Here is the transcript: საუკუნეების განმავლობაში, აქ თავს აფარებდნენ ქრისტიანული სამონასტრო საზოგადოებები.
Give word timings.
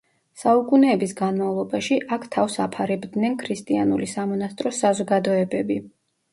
საუკუნეების 0.43 1.13
განმავლობაში, 1.19 1.99
აქ 2.17 2.25
თავს 2.37 2.57
აფარებდნენ 2.65 3.37
ქრისტიანული 3.45 4.11
სამონასტრო 4.17 4.75
საზოგადოებები. 4.83 5.83